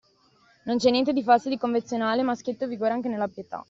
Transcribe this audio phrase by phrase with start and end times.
[0.63, 3.59] Non c'è niente di falso e di convenzionale, ma schietto vigore anche nella pietà.